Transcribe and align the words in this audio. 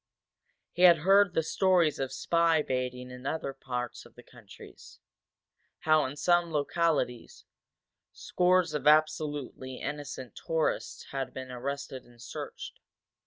He 0.71 0.81
had 0.81 1.01
heard 1.05 1.35
the 1.35 1.43
stories 1.43 1.99
of 1.99 2.11
spy 2.11 2.63
baiting 2.63 3.11
in 3.11 3.27
other 3.27 3.53
parts 3.53 4.03
of 4.03 4.15
the 4.15 4.23
country; 4.23 4.75
how, 5.81 6.05
in 6.05 6.15
some 6.15 6.51
localities, 6.51 7.45
scores 8.11 8.73
of 8.73 8.87
absolutely 8.87 9.75
innocent 9.75 10.35
tourists 10.35 11.03
had 11.11 11.35
been 11.35 11.51
arrested 11.51 12.03
and 12.05 12.19
searched. 12.19 12.79